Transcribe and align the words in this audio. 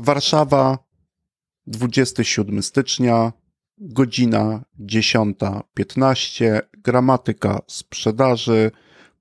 Warszawa, 0.00 0.78
27 1.66 2.62
stycznia, 2.62 3.32
godzina 3.78 4.64
10.15, 4.80 6.60
gramatyka 6.72 7.58
sprzedaży, 7.66 8.70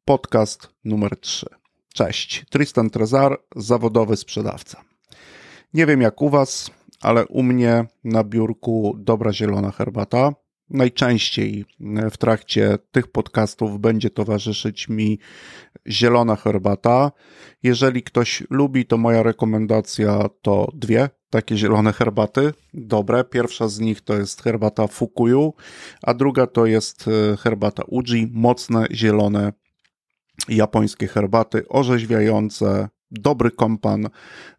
podcast 0.05 0.70
numer 0.84 1.20
3. 1.20 1.46
Cześć, 1.94 2.46
Tristan 2.50 2.90
Trezar, 2.90 3.38
zawodowy 3.55 4.18
sprzedawca. 4.18 4.84
Nie 5.74 5.86
wiem 5.86 6.01
jak 6.01 6.21
u 6.21 6.29
Was, 6.29 6.71
ale 7.01 7.28
u 7.28 7.44
mnie 7.44 7.85
na 8.03 8.23
biurku 8.23 8.96
dobra 8.97 9.33
zielona 9.33 9.71
herbata. 9.71 10.33
Najczęściej 10.70 11.65
w 12.12 12.18
trakcie 12.18 12.78
tych 12.92 13.08
podcastów 13.08 13.79
będzie 13.79 14.10
towarzyszyć 14.10 14.90
mi 14.90 15.20
zielona 15.88 16.36
herbata. 16.36 17.12
Jeżeli 17.63 18.04
ktoś 18.04 18.44
lubi, 18.50 18.86
to 18.86 18.98
moja 18.98 19.23
rekomendacja 19.23 20.30
to 20.41 20.72
dwie 20.73 21.09
takie 21.30 21.58
zielone 21.58 21.94
herbaty. 21.94 22.54
Dobre. 22.74 23.24
Pierwsza 23.24 23.68
z 23.68 23.80
nich 23.80 24.02
to 24.02 24.18
jest 24.18 24.44
herbata 24.44 24.88
Fukuyu, 24.88 25.54
a 26.02 26.14
druga 26.14 26.48
to 26.48 26.66
jest 26.66 27.05
e, 27.08 27.38
herbata 27.38 27.84
Uji. 27.88 28.32
Mocne, 28.34 28.88
zielone, 28.91 29.54
japońskie 30.49 31.08
herbaty, 31.08 31.68
orzeźwiające, 31.68 32.90
dobry 33.12 33.52
kompan 33.52 34.10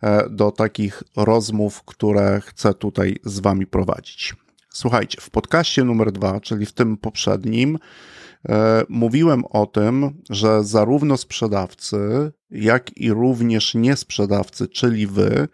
e, 0.02 0.30
do 0.30 0.50
takich 0.50 1.02
rozmów, 1.16 1.82
które 1.84 2.40
chcę 2.44 2.74
tutaj 2.74 3.16
z 3.24 3.40
Wami 3.40 3.66
prowadzić. 3.66 4.34
Słuchajcie, 4.72 5.20
w 5.20 5.30
podcaście 5.30 5.84
numer 5.84 6.12
dwa, 6.12 6.40
czyli 6.40 6.66
w 6.66 6.72
tym 6.72 6.96
poprzednim, 6.96 7.78
e, 8.48 8.84
mówiłem 8.88 9.44
o 9.44 9.66
tym, 9.66 10.22
że 10.30 10.64
zarówno 10.64 11.16
sprzedawcy, 11.16 11.98
jak 12.50 12.96
i 12.96 13.10
również 13.10 13.74
niesprzedawcy, 13.74 14.68
czyli 14.68 15.06
wy, 15.06 15.48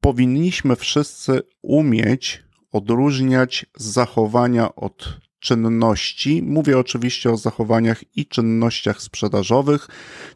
powinniśmy 0.00 0.76
wszyscy 0.76 1.42
umieć 1.62 2.42
odróżniać 2.72 3.66
zachowania 3.76 4.74
od 4.74 5.20
czynności. 5.38 6.42
Mówię 6.42 6.78
oczywiście 6.78 7.30
o 7.30 7.36
zachowaniach 7.36 8.16
i 8.16 8.26
czynnościach 8.26 9.02
sprzedażowych, 9.02 9.88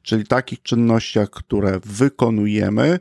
czyli 0.02 0.26
takich 0.26 0.62
czynnościach, 0.62 1.30
które 1.30 1.80
wykonujemy 1.84 3.00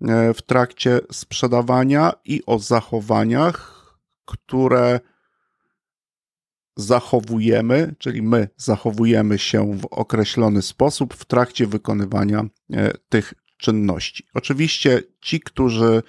e, 0.00 0.34
w 0.34 0.42
trakcie 0.42 1.00
sprzedawania 1.12 2.12
i 2.24 2.42
o 2.46 2.58
zachowaniach, 2.58 3.77
które 4.28 5.00
zachowujemy, 6.76 7.94
czyli 7.98 8.22
my 8.22 8.48
zachowujemy 8.56 9.38
się 9.38 9.78
w 9.78 9.84
określony 9.84 10.62
sposób 10.62 11.14
w 11.14 11.24
trakcie 11.24 11.66
wykonywania 11.66 12.44
e, 12.72 12.92
tych 13.08 13.34
czynności. 13.56 14.24
Oczywiście 14.34 15.02
ci, 15.20 15.40
którzy 15.40 16.02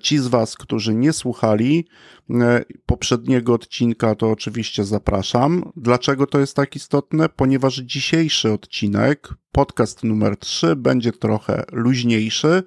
ci 0.00 0.18
z 0.18 0.26
Was, 0.26 0.54
którzy 0.54 0.94
nie 0.94 1.12
słuchali 1.12 1.86
e, 2.30 2.64
poprzedniego 2.86 3.54
odcinka, 3.54 4.14
to 4.14 4.30
oczywiście 4.30 4.84
zapraszam. 4.84 5.72
Dlaczego 5.76 6.26
to 6.26 6.40
jest 6.40 6.56
tak 6.56 6.76
istotne? 6.76 7.28
Ponieważ 7.28 7.76
dzisiejszy 7.76 8.52
odcinek, 8.52 9.28
podcast 9.52 10.04
numer 10.04 10.36
3, 10.36 10.76
będzie 10.76 11.12
trochę 11.12 11.64
luźniejszy, 11.72 12.62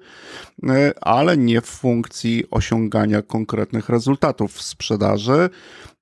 e, 0.68 0.92
ale 1.00 1.36
nie 1.36 1.60
w 1.60 1.66
funkcji 1.66 2.44
osiągania 2.50 3.22
konkretnych 3.22 3.88
rezultatów 3.88 4.52
w 4.52 4.62
sprzedaży, 4.62 5.50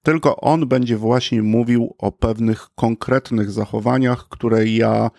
tylko 0.03 0.37
on 0.37 0.69
będzie 0.69 0.97
właśnie 0.97 1.43
mówił 1.43 1.95
o 1.99 2.13
pewnych 2.13 2.69
konkretnych 2.75 3.51
zachowaniach, 3.51 4.29
które 4.29 4.67
ja 4.67 5.11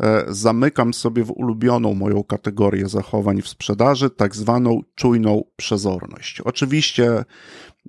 e, 0.00 0.24
zamykam 0.28 0.94
sobie 0.94 1.24
w 1.24 1.30
ulubioną 1.30 1.94
moją 1.94 2.24
kategorię 2.24 2.88
zachowań 2.88 3.42
w 3.42 3.48
sprzedaży, 3.48 4.10
tak 4.10 4.36
zwaną 4.36 4.80
czujną 4.94 5.42
przezorność. 5.56 6.40
Oczywiście 6.40 7.24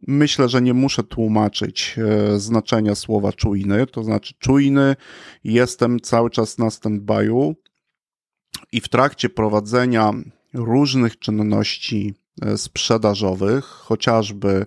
myślę, 0.07 0.49
że 0.49 0.61
nie 0.61 0.73
muszę 0.73 1.03
tłumaczyć 1.03 1.95
e, 1.97 2.39
znaczenia 2.39 2.95
słowa 2.95 3.33
czujny, 3.33 3.87
to 3.87 4.03
znaczy 4.03 4.33
czujny, 4.39 4.95
jestem 5.43 5.99
cały 5.99 6.29
czas 6.29 6.57
na 6.57 6.67
stand-by'u 6.67 7.53
i 8.71 8.81
w 8.81 8.89
trakcie 8.89 9.29
prowadzenia 9.29 10.11
różnych 10.53 11.19
czynności 11.19 12.13
e, 12.41 12.57
sprzedażowych, 12.57 13.65
chociażby 13.65 14.65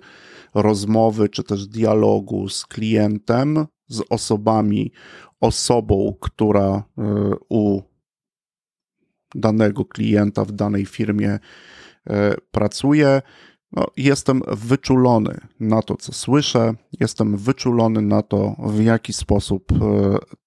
rozmowy 0.55 1.29
czy 1.29 1.43
też 1.43 1.67
dialogu 1.67 2.49
z 2.49 2.67
klientem, 2.67 3.67
z 3.89 4.03
osobami, 4.11 4.93
osobą, 5.41 6.15
która 6.21 6.69
e, 6.73 6.83
u 7.49 7.83
danego 9.35 9.85
klienta 9.85 10.45
w 10.45 10.53
danej 10.53 10.87
firmie 10.87 11.39
e, 12.11 12.35
pracuje. 12.51 13.23
No, 13.73 13.87
jestem 13.97 14.43
wyczulony 14.47 15.41
na 15.61 15.83
to, 15.83 15.97
co 15.97 16.13
słyszę, 16.13 16.75
jestem 17.01 17.37
wyczulony 17.37 18.03
na 18.03 18.23
to, 18.23 18.57
w 18.59 18.83
jaki 18.83 19.13
sposób 19.13 19.73
e, 19.73 19.77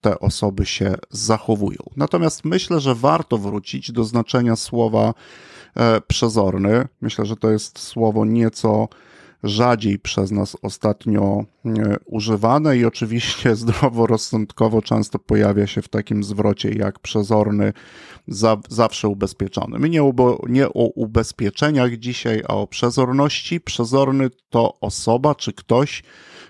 te 0.01 0.19
osoby 0.19 0.65
się 0.65 0.95
zachowują. 1.09 1.79
Natomiast 1.95 2.45
myślę, 2.45 2.79
że 2.79 2.95
warto 2.95 3.37
wrócić 3.37 3.91
do 3.91 4.03
znaczenia 4.03 4.55
słowa 4.55 5.13
przezorny. 6.07 6.87
Myślę, 7.01 7.25
że 7.25 7.35
to 7.35 7.51
jest 7.51 7.79
słowo 7.79 8.25
nieco 8.25 8.87
rzadziej 9.43 9.99
przez 9.99 10.31
nas 10.31 10.57
ostatnio 10.61 11.45
e, 11.65 11.97
używane 12.05 12.77
i 12.77 12.85
oczywiście 12.85 13.55
zdroworozsądkowo 13.65 14.81
często 14.81 15.19
pojawia 15.19 15.67
się 15.67 15.81
w 15.81 15.87
takim 15.87 16.23
zwrocie 16.23 16.69
jak 16.69 16.99
przezorny, 16.99 17.73
za, 18.27 18.57
zawsze 18.69 19.07
ubezpieczony. 19.07 19.79
My 19.79 19.89
nie, 19.89 20.03
ubo, 20.03 20.41
nie 20.49 20.67
o 20.67 20.87
ubezpieczeniach 20.95 21.97
dzisiaj, 21.97 22.43
a 22.47 22.53
o 22.55 22.67
przezorności. 22.67 23.61
Przezorny 23.61 24.29
to 24.49 24.79
osoba 24.79 25.35
czy 25.35 25.53
ktoś, 25.53 26.03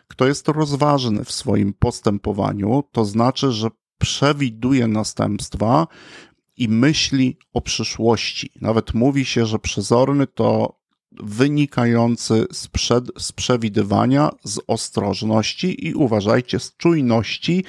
kto 0.08 0.28
jest 0.28 0.48
rozważny 0.48 1.24
w 1.24 1.32
swoim 1.32 1.74
postępowaniu, 1.74 2.84
to 2.92 3.06
znaczy, 3.06 3.52
że 3.52 3.68
przewiduje 3.98 4.88
następstwa 4.88 5.88
i 6.58 6.70
myśli 6.70 7.38
o 7.54 7.62
przyszłości. 7.62 8.52
Nawet 8.62 8.94
mówi 8.94 9.26
się, 9.26 9.46
że 9.46 9.60
przezorny 9.60 10.28
to 10.28 10.77
wynikający 11.24 12.46
z, 12.52 12.68
przed, 12.68 13.06
z 13.18 13.32
przewidywania, 13.32 14.30
z 14.44 14.60
ostrożności 14.68 15.88
i 15.88 15.94
uważajcie, 15.94 16.60
z 16.60 16.78
czujności. 16.78 17.64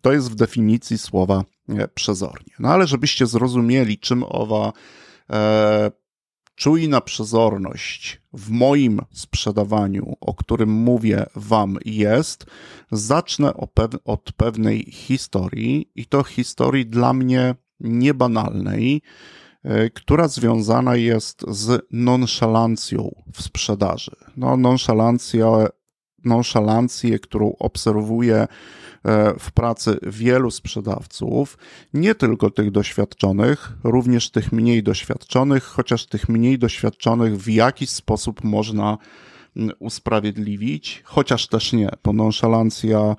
To 0.00 0.12
jest 0.12 0.30
w 0.30 0.34
definicji 0.34 0.98
słowa 0.98 1.44
e, 1.68 1.88
przezornie. 1.88 2.54
No 2.58 2.68
ale 2.68 2.86
żebyście 2.86 3.26
zrozumieli, 3.26 3.98
czym 3.98 4.24
owa 4.28 4.72
e, 5.30 5.90
czujna 6.54 7.00
przezorność 7.00 8.20
w 8.32 8.50
moim 8.50 9.00
sprzedawaniu, 9.12 10.16
o 10.20 10.34
którym 10.34 10.70
mówię 10.70 11.26
Wam 11.36 11.78
jest, 11.84 12.46
zacznę 12.92 13.52
od 14.04 14.32
pewnej 14.36 14.84
historii 14.92 15.90
i 15.94 16.06
to 16.06 16.22
historii 16.22 16.86
dla 16.86 17.12
mnie 17.12 17.54
niebanalnej, 17.80 19.02
która 19.94 20.28
związana 20.28 20.96
jest 20.96 21.44
z 21.48 21.86
nonszalancją 21.90 23.14
w 23.32 23.42
sprzedaży. 23.42 24.16
No, 24.36 24.56
nonszalancja, 24.56 25.46
nonszalancję, 26.24 27.18
którą 27.18 27.52
obserwuję 27.58 28.36
e, 28.36 28.48
w 29.38 29.52
pracy 29.52 29.98
wielu 30.02 30.50
sprzedawców, 30.50 31.58
nie 31.94 32.14
tylko 32.14 32.50
tych 32.50 32.70
doświadczonych, 32.70 33.72
również 33.84 34.30
tych 34.30 34.52
mniej 34.52 34.82
doświadczonych, 34.82 35.64
chociaż 35.64 36.06
tych 36.06 36.28
mniej 36.28 36.58
doświadczonych 36.58 37.36
w 37.36 37.48
jakiś 37.48 37.90
sposób 37.90 38.44
można 38.44 38.98
usprawiedliwić, 39.78 41.02
chociaż 41.04 41.48
też 41.48 41.72
nie, 41.72 41.90
bo 42.04 42.12
nonszalancja 42.12 43.16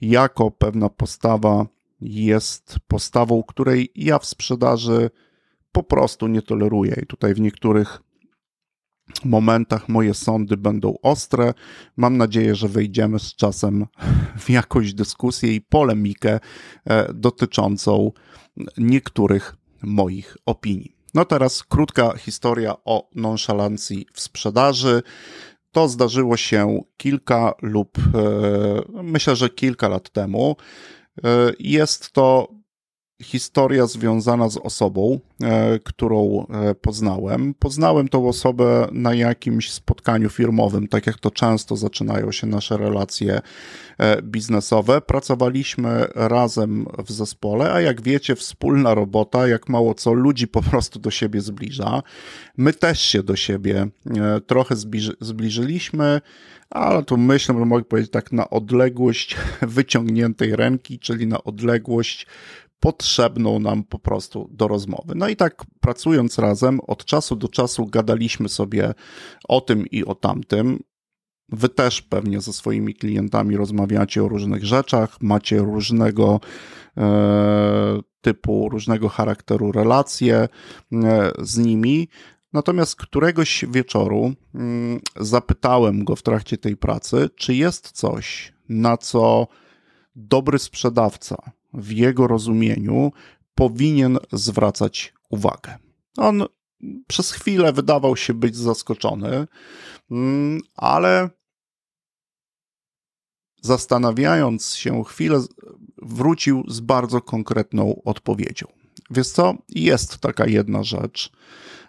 jako 0.00 0.50
pewna 0.50 0.88
postawa 0.88 1.66
jest 2.00 2.76
postawą, 2.88 3.42
której 3.42 3.92
ja 3.94 4.18
w 4.18 4.26
sprzedaży 4.26 5.10
po 5.74 5.82
prostu 5.82 6.26
nie 6.26 6.42
toleruję. 6.42 6.96
I 7.02 7.06
tutaj 7.06 7.34
w 7.34 7.40
niektórych 7.40 8.00
momentach 9.24 9.88
moje 9.88 10.14
sądy 10.14 10.56
będą 10.56 10.94
ostre. 11.02 11.54
Mam 11.96 12.16
nadzieję, 12.16 12.54
że 12.54 12.68
wejdziemy 12.68 13.18
z 13.18 13.34
czasem 13.34 13.86
w 14.38 14.50
jakąś 14.50 14.94
dyskusję 14.94 15.54
i 15.54 15.60
polemikę 15.60 16.40
e, 16.84 17.12
dotyczącą 17.14 18.12
niektórych 18.78 19.56
moich 19.82 20.36
opinii. 20.46 20.96
No 21.14 21.24
teraz 21.24 21.62
krótka 21.62 22.16
historia 22.16 22.74
o 22.84 23.10
nonszalancji 23.14 24.06
w 24.12 24.20
sprzedaży. 24.20 25.02
To 25.72 25.88
zdarzyło 25.88 26.36
się 26.36 26.80
kilka 26.96 27.54
lub 27.62 27.98
e, 27.98 28.02
myślę, 29.02 29.36
że 29.36 29.48
kilka 29.48 29.88
lat 29.88 30.10
temu. 30.10 30.56
E, 31.24 31.52
jest 31.58 32.12
to 32.12 32.48
historia 33.22 33.86
związana 33.86 34.48
z 34.48 34.56
osobą, 34.56 35.20
e, 35.42 35.78
którą 35.78 36.46
e, 36.46 36.74
poznałem. 36.74 37.54
Poznałem 37.54 38.08
tą 38.08 38.28
osobę 38.28 38.88
na 38.92 39.14
jakimś 39.14 39.70
spotkaniu 39.70 40.30
firmowym, 40.30 40.88
tak 40.88 41.06
jak 41.06 41.18
to 41.18 41.30
często 41.30 41.76
zaczynają 41.76 42.32
się 42.32 42.46
nasze 42.46 42.76
relacje 42.76 43.40
e, 43.98 44.22
biznesowe. 44.22 45.00
Pracowaliśmy 45.00 46.06
razem 46.14 46.86
w 47.06 47.12
zespole, 47.12 47.72
a 47.72 47.80
jak 47.80 48.02
wiecie, 48.02 48.36
wspólna 48.36 48.94
robota, 48.94 49.48
jak 49.48 49.68
mało 49.68 49.94
co, 49.94 50.12
ludzi 50.12 50.48
po 50.48 50.62
prostu 50.62 50.98
do 50.98 51.10
siebie 51.10 51.40
zbliża. 51.40 52.02
My 52.56 52.72
też 52.72 53.00
się 53.00 53.22
do 53.22 53.36
siebie 53.36 53.86
trochę 54.46 54.74
zbliżyliśmy, 55.20 56.20
ale 56.70 57.02
tu 57.02 57.16
myślę, 57.16 57.54
że 57.58 57.64
mogę 57.64 57.84
powiedzieć 57.84 58.10
tak 58.10 58.32
na 58.32 58.50
odległość 58.50 59.36
wyciągniętej 59.62 60.56
ręki, 60.56 60.98
czyli 60.98 61.26
na 61.26 61.44
odległość 61.44 62.26
potrzebną 62.84 63.58
nam 63.58 63.84
po 63.84 63.98
prostu 63.98 64.48
do 64.50 64.68
rozmowy. 64.68 65.14
No 65.14 65.28
i 65.28 65.36
tak 65.36 65.64
pracując 65.80 66.38
razem, 66.38 66.80
od 66.80 67.04
czasu 67.04 67.36
do 67.36 67.48
czasu 67.48 67.86
gadaliśmy 67.86 68.48
sobie 68.48 68.94
o 69.48 69.60
tym 69.60 69.86
i 69.86 70.04
o 70.04 70.14
tamtym. 70.14 70.78
Wy 71.48 71.68
też 71.68 72.02
pewnie 72.02 72.40
ze 72.40 72.52
swoimi 72.52 72.94
klientami 72.94 73.56
rozmawiacie 73.56 74.24
o 74.24 74.28
różnych 74.28 74.64
rzeczach, 74.64 75.16
macie 75.20 75.58
różnego 75.58 76.40
e, 76.96 78.00
typu, 78.20 78.68
różnego 78.68 79.08
charakteru 79.08 79.72
relacje 79.72 80.36
e, 80.36 80.48
z 81.38 81.58
nimi. 81.58 82.08
Natomiast 82.52 82.96
któregoś 82.96 83.64
wieczoru 83.70 84.32
mm, 84.54 85.00
zapytałem 85.20 86.04
go 86.04 86.16
w 86.16 86.22
trakcie 86.22 86.58
tej 86.58 86.76
pracy, 86.76 87.30
czy 87.36 87.54
jest 87.54 87.90
coś, 87.90 88.52
na 88.68 88.96
co 88.96 89.46
dobry 90.16 90.58
sprzedawca 90.58 91.52
w 91.74 91.90
jego 91.90 92.26
rozumieniu 92.26 93.12
powinien 93.54 94.18
zwracać 94.32 95.14
uwagę. 95.30 95.78
On 96.16 96.44
przez 97.06 97.32
chwilę 97.32 97.72
wydawał 97.72 98.16
się 98.16 98.34
być 98.34 98.56
zaskoczony, 98.56 99.46
mm, 100.10 100.60
ale 100.74 101.30
zastanawiając 103.62 104.74
się 104.74 105.04
chwilę, 105.04 105.40
wrócił 106.02 106.64
z 106.68 106.80
bardzo 106.80 107.20
konkretną 107.20 108.02
odpowiedzią. 108.04 108.83
Wiesz 109.10 109.28
co? 109.28 109.54
Jest 109.68 110.18
taka 110.18 110.46
jedna 110.46 110.82
rzecz, 110.82 111.32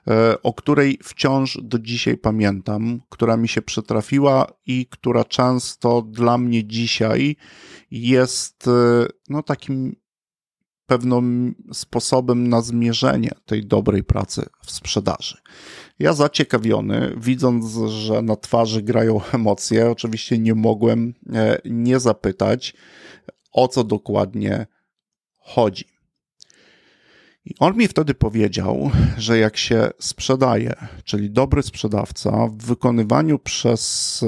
e, 0.07 0.41
o 0.41 0.53
której 0.53 0.99
wciąż 1.03 1.59
do 1.63 1.79
dzisiaj 1.79 2.17
pamiętam, 2.17 3.01
która 3.09 3.37
mi 3.37 3.47
się 3.47 3.61
przytrafiła 3.61 4.47
i 4.65 4.87
która 4.89 5.23
często 5.23 6.01
dla 6.01 6.37
mnie 6.37 6.65
dzisiaj 6.67 7.35
jest 7.91 8.67
e, 8.67 9.05
no, 9.29 9.43
takim 9.43 9.95
pewnym 10.85 11.55
sposobem 11.73 12.47
na 12.49 12.61
zmierzenie 12.61 13.31
tej 13.45 13.65
dobrej 13.65 14.03
pracy 14.03 14.45
w 14.65 14.71
sprzedaży. 14.71 15.37
Ja 15.99 16.13
zaciekawiony, 16.13 17.13
widząc, 17.17 17.91
że 17.91 18.21
na 18.21 18.35
twarzy 18.35 18.81
grają 18.81 19.21
emocje, 19.33 19.91
oczywiście 19.91 20.37
nie 20.37 20.55
mogłem 20.55 21.13
e, 21.33 21.61
nie 21.65 21.99
zapytać, 21.99 22.73
o 23.51 23.67
co 23.67 23.83
dokładnie 23.83 24.67
chodzi. 25.39 25.94
I 27.45 27.55
on 27.59 27.77
mi 27.77 27.87
wtedy 27.87 28.13
powiedział, 28.13 28.91
że 29.17 29.37
jak 29.37 29.57
się 29.57 29.89
sprzedaje, 29.99 30.75
czyli 31.03 31.31
dobry 31.31 31.63
sprzedawca, 31.63 32.47
w 32.47 32.57
wykonywaniu 32.57 33.39
przez 33.39 34.25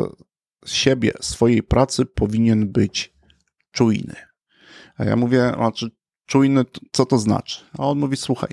siebie 0.66 1.12
swojej 1.22 1.64
pracy 1.64 2.06
powinien 2.06 2.72
być 2.72 3.14
czujny. 3.72 4.16
A 4.98 5.04
ja 5.04 5.16
mówię, 5.16 5.52
znaczy 5.56 5.92
czujny, 6.26 6.66
co 6.92 7.06
to 7.06 7.18
znaczy? 7.18 7.60
A 7.78 7.84
on 7.84 8.00
mówi, 8.00 8.18
słuchaj, 8.18 8.50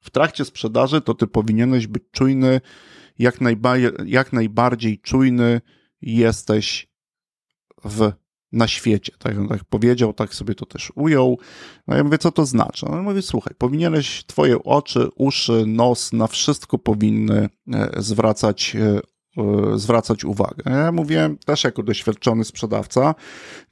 w 0.00 0.10
trakcie 0.10 0.44
sprzedaży 0.44 1.00
to 1.00 1.14
ty 1.14 1.26
powinieneś 1.26 1.86
być 1.86 2.02
czujny, 2.12 2.60
jak, 3.18 3.40
najba- 3.40 4.04
jak 4.06 4.32
najbardziej 4.32 4.98
czujny 4.98 5.60
jesteś 6.02 6.88
w 7.84 8.12
na 8.52 8.68
świecie. 8.68 9.12
Tak, 9.18 9.34
tak 9.48 9.64
powiedział, 9.64 10.12
tak 10.12 10.34
sobie 10.34 10.54
to 10.54 10.66
też 10.66 10.92
ujął. 10.94 11.38
No 11.86 11.96
ja 11.96 12.04
mówię, 12.04 12.18
co 12.18 12.32
to 12.32 12.46
znaczy? 12.46 12.86
No 12.90 13.02
mówi, 13.02 13.22
słuchaj, 13.22 13.54
powinieneś 13.58 14.24
twoje 14.26 14.62
oczy, 14.64 15.08
uszy, 15.16 15.64
nos, 15.66 16.12
na 16.12 16.26
wszystko 16.26 16.78
powinny 16.78 17.48
e, 17.72 17.90
zwracać 17.96 18.76
e, 18.76 19.00
e, 19.42 19.78
zwracać 19.78 20.24
uwagę. 20.24 20.62
Ja 20.66 20.92
mówię 20.92 21.36
też 21.46 21.64
jako 21.64 21.82
doświadczony 21.82 22.44
sprzedawca, 22.44 23.14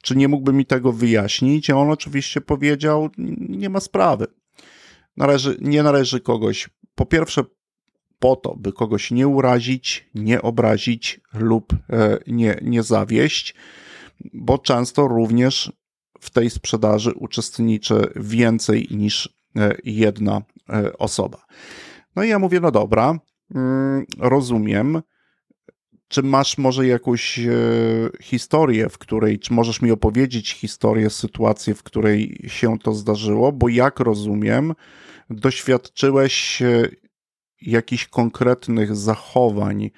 czy 0.03 0.17
nie 0.17 0.29
mógłby 0.29 0.53
mi 0.53 0.67
tego 0.67 0.93
wyjaśnić? 0.93 1.71
A 1.71 1.77
on 1.77 1.91
oczywiście 1.91 2.41
powiedział, 2.41 3.09
nie 3.39 3.71
ma 3.71 3.81
sprawy. 3.81 4.27
Należy, 5.17 5.57
nie 5.61 5.83
należy 5.83 6.21
kogoś, 6.21 6.69
po 6.95 7.07
pierwsze, 7.07 7.45
po 8.19 8.37
to, 8.37 8.57
by 8.57 8.73
kogoś 8.73 9.11
nie 9.11 9.29
urazić, 9.29 10.11
nie 10.15 10.43
obrazić 10.43 11.21
lub 11.35 11.73
nie, 12.27 12.59
nie 12.63 12.83
zawieść 12.83 13.55
bo 14.33 14.59
często 14.59 15.09
również 15.09 15.73
w 16.21 16.31
tej 16.31 16.51
sprzedaży 16.51 17.13
uczestniczy 17.15 18.13
więcej 18.17 18.89
niż 18.91 19.35
e, 19.57 19.77
jedna 19.85 20.43
e, 20.69 20.99
osoba. 20.99 21.47
No 22.17 22.25
i 22.25 22.29
ja 22.29 22.39
mówię, 22.39 22.61
no 22.61 22.71
dobra, 22.71 23.19
mm, 23.55 24.07
rozumiem. 24.19 25.03
Czy 26.09 26.23
masz 26.23 26.59
może 26.59 26.87
jakąś 26.87 27.39
e, 27.39 27.53
historię, 28.23 28.89
w 28.89 28.99
której, 28.99 29.39
czy 29.39 29.53
możesz 29.53 29.83
mi 29.83 29.91
opowiedzieć 29.91 30.53
historię, 30.53 31.11
sytuację, 31.11 31.75
w 31.75 31.83
której 31.83 32.45
się 32.47 32.79
to 32.79 32.93
zdarzyło? 32.93 33.53
Bo 33.53 33.69
jak 33.69 34.01
rozumiem, 34.01 34.75
doświadczyłeś 35.31 36.63
jakichś 37.63 38.07
konkretnych 38.07 38.97
zachowań 38.97 39.91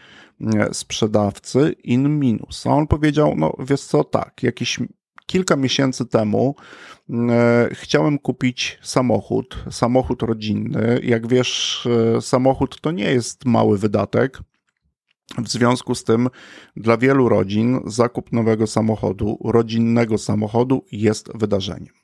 sprzedawcy 0.73 1.75
in 1.85 2.19
minus. 2.19 2.67
A 2.67 2.70
on 2.70 2.87
powiedział, 2.87 3.35
no 3.37 3.52
wiesz 3.58 3.82
co, 3.82 4.05
tak, 4.05 4.43
jakieś 4.43 4.79
kilka 5.26 5.56
miesięcy 5.56 6.06
temu 6.06 6.55
e, 7.11 7.69
chciałem 7.73 8.19
kupić 8.19 8.79
samochód, 8.82 9.64
samochód 9.70 10.23
rodzinny. 10.23 11.00
Jak 11.02 11.26
wiesz, 11.26 11.87
e, 12.17 12.20
samochód 12.20 12.81
to 12.81 12.90
nie 12.90 13.11
jest 13.11 13.44
mały 13.44 13.79
wydatek. 13.79 14.38
W 15.38 15.49
związku 15.49 15.94
z 15.94 16.05
tym 16.05 16.29
dla 16.76 16.96
wielu 16.96 17.29
rodzin 17.29 17.81
zakup 17.87 18.32
nowego 18.32 18.67
samochodu, 18.67 19.38
rodzinnego 19.44 20.19
samochodu 20.19 20.84
jest 20.93 21.29
wydarzeniem. 21.34 21.94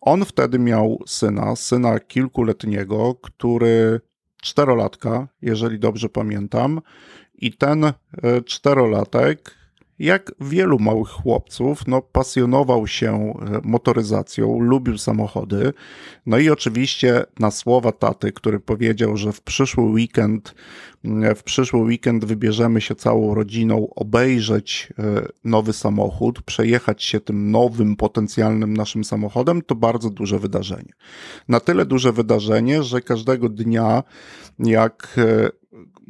On 0.00 0.24
wtedy 0.24 0.58
miał 0.58 1.02
syna, 1.06 1.56
syna 1.56 2.00
kilkuletniego, 2.00 3.14
który 3.14 4.00
czterolatka, 4.42 5.28
jeżeli 5.42 5.78
dobrze 5.78 6.08
pamiętam, 6.08 6.80
i 7.38 7.52
ten 7.52 7.84
e, 7.84 7.92
czterolatek, 8.46 9.58
jak 9.98 10.32
wielu 10.40 10.78
małych 10.78 11.08
chłopców, 11.08 11.86
no, 11.86 12.02
pasjonował 12.02 12.86
się 12.86 13.14
e, 13.14 13.60
motoryzacją, 13.62 14.60
lubił 14.60 14.98
samochody. 14.98 15.72
No 16.26 16.38
i 16.38 16.50
oczywiście 16.50 17.24
na 17.38 17.50
słowa 17.50 17.92
taty, 17.92 18.32
który 18.32 18.60
powiedział, 18.60 19.16
że 19.16 19.32
w 19.32 19.40
przyszły 19.40 19.84
weekend, 19.84 20.54
e, 21.04 21.34
w 21.34 21.42
przyszły 21.42 21.80
weekend 21.80 22.24
wybierzemy 22.24 22.80
się 22.80 22.94
całą 22.94 23.34
rodziną 23.34 23.88
obejrzeć 23.94 24.92
nowy 25.44 25.72
samochód, 25.72 26.42
przejechać 26.42 27.02
się 27.02 27.20
tym 27.20 27.50
nowym, 27.50 27.96
potencjalnym 27.96 28.76
naszym 28.76 29.04
samochodem, 29.04 29.62
to 29.62 29.74
bardzo 29.74 30.10
duże 30.10 30.38
wydarzenie. 30.38 30.92
Na 31.48 31.60
tyle 31.60 31.86
duże 31.86 32.12
wydarzenie, 32.12 32.82
że 32.82 33.00
każdego 33.00 33.48
dnia, 33.48 34.02
jak 34.58 35.20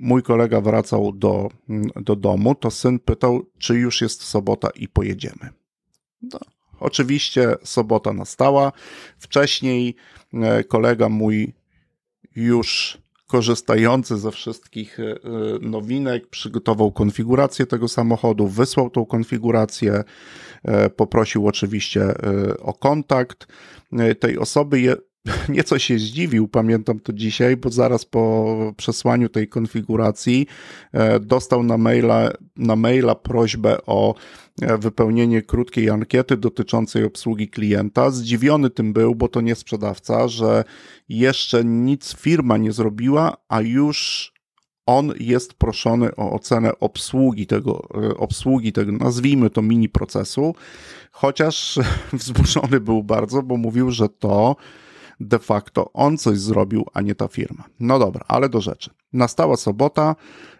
mój 0.00 0.22
kolega 0.22 0.60
wracał 0.60 1.12
do, 1.12 1.48
do 1.96 2.16
domu, 2.16 2.54
to 2.54 2.70
syn 2.70 2.98
pytał, 2.98 3.42
czy 3.58 3.74
już 3.74 4.00
jest 4.00 4.22
sobota 4.22 4.68
i 4.70 4.88
pojedziemy. 4.88 5.48
No, 6.22 6.38
oczywiście 6.80 7.54
sobota 7.62 8.12
nastała. 8.12 8.72
Wcześniej 9.18 9.96
e, 10.34 10.64
kolega 10.64 11.08
mój 11.08 11.52
już 12.36 12.98
korzystający 13.26 14.18
ze 14.18 14.30
wszystkich 14.30 15.00
e, 15.00 15.14
nowinek, 15.60 16.26
przygotował 16.26 16.92
konfigurację 16.92 17.66
tego 17.66 17.88
samochodu, 17.88 18.48
wysłał 18.48 18.90
tą 18.90 19.06
konfigurację, 19.06 20.04
e, 20.64 20.90
poprosił 20.90 21.46
oczywiście 21.46 22.14
o 22.62 22.74
kontakt 22.74 23.46
tej 24.20 24.38
osoby. 24.38 24.96
nieco 25.48 25.78
się 25.78 25.98
zdziwił, 25.98 26.48
pamiętam 26.48 27.00
to 27.00 27.12
dzisiaj, 27.12 27.56
bo 27.56 27.70
zaraz 27.70 28.04
po 28.04 28.56
przesłaniu 28.76 29.28
tej 29.28 29.48
konfiguracji 29.48 30.46
e, 30.92 31.20
dostał 31.20 31.62
na 31.62 31.78
maila, 31.78 32.30
na 32.56 32.76
maila 32.76 33.14
prośbę 33.14 33.78
o 33.86 34.14
e, 34.62 34.78
wypełnienie 34.78 35.42
krótkiej 35.42 35.90
ankiety 35.90 36.36
dotyczącej 36.36 37.04
obsługi 37.04 37.48
klienta. 37.48 38.10
Zdziwiony 38.10 38.70
tym 38.70 38.92
był, 38.92 39.14
bo 39.14 39.28
to 39.28 39.40
nie 39.40 39.54
sprzedawca, 39.54 40.28
że 40.28 40.64
jeszcze 41.08 41.64
nic 41.64 42.16
firma 42.16 42.56
nie 42.56 42.72
zrobiła, 42.72 43.36
a 43.48 43.60
już 43.60 44.32
on 44.86 45.12
jest 45.20 45.54
proszony 45.54 46.16
o 46.16 46.32
ocenę 46.32 46.78
obsługi 46.80 47.46
tego, 47.46 47.88
e, 47.94 48.16
obsługi 48.16 48.72
tego, 48.72 48.92
nazwijmy 48.92 49.50
to 49.50 49.62
mini 49.62 49.88
procesu, 49.88 50.54
chociaż 51.12 51.78
wzburzony 52.12 52.80
był 52.80 53.02
bardzo, 53.02 53.42
bo 53.42 53.56
mówił, 53.56 53.90
że 53.90 54.08
to 54.08 54.56
de 55.20 55.38
facto 55.38 55.92
on 55.92 56.18
coś 56.18 56.38
zrobił, 56.38 56.86
a 56.94 57.00
nie 57.00 57.14
ta 57.14 57.28
firma. 57.28 57.64
No 57.80 57.98
dobra, 57.98 58.24
ale 58.28 58.48
do 58.48 58.60
rzeczy. 58.60 58.90
Nastała 59.12 59.56
sobota, 59.56 60.16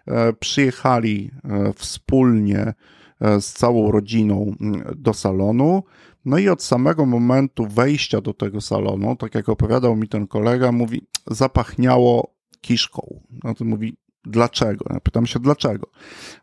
e, 0.07 0.33
przyjechali 0.33 1.31
e, 1.43 1.73
wspólnie 1.73 2.73
e, 3.21 3.41
z 3.41 3.53
całą 3.53 3.91
rodziną 3.91 4.55
do 4.95 5.13
salonu. 5.13 5.83
No 6.25 6.37
i 6.37 6.49
od 6.49 6.63
samego 6.63 7.05
momentu 7.05 7.67
wejścia 7.67 8.21
do 8.21 8.33
tego 8.33 8.61
salonu, 8.61 9.15
tak 9.15 9.35
jak 9.35 9.49
opowiadał 9.49 9.95
mi 9.95 10.07
ten 10.07 10.27
kolega, 10.27 10.71
mówi, 10.71 11.07
zapachniało 11.27 12.35
kiszką. 12.61 13.21
No 13.43 13.55
to 13.55 13.65
mówi, 13.65 13.97
dlaczego? 14.25 14.85
Ja 14.89 14.99
pytam 14.99 15.25
się, 15.25 15.39
dlaczego? 15.39 15.87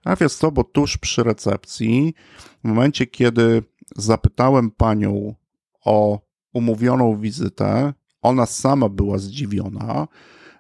A 0.05 0.17
wiesz 0.17 0.35
co, 0.35 0.53
bo 0.53 0.65
tuż 0.65 0.99
przy 0.99 1.23
recepcji, 1.23 2.15
w 2.65 2.69
momencie, 2.69 3.07
kiedy 3.07 3.63
zapytałem 3.97 4.71
panią 4.71 5.35
o 5.85 6.21
umówioną 6.53 7.17
wizytę, 7.17 7.93
ona 8.27 8.47
sama 8.47 8.89
była 8.89 9.19
zdziwiona 9.19 10.09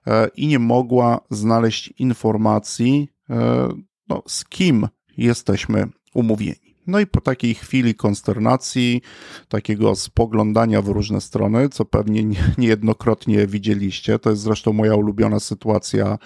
e, 0.06 0.28
i 0.28 0.46
nie 0.46 0.58
mogła 0.58 1.20
znaleźć 1.30 1.94
informacji, 1.98 3.08
e, 3.30 3.68
no, 4.08 4.22
z 4.26 4.44
kim 4.44 4.88
jesteśmy 5.16 5.88
umówieni. 6.14 6.66
No 6.86 7.00
i 7.00 7.06
po 7.06 7.20
takiej 7.20 7.54
chwili 7.54 7.94
konsternacji, 7.94 9.02
takiego 9.48 9.96
spoglądania 9.96 10.82
w 10.82 10.88
różne 10.88 11.20
strony, 11.20 11.68
co 11.68 11.84
pewnie 11.84 12.22
niejednokrotnie 12.58 13.46
widzieliście, 13.46 14.18
to 14.18 14.30
jest 14.30 14.42
zresztą 14.42 14.72
moja 14.72 14.94
ulubiona 14.94 15.40
sytuacja 15.40 16.18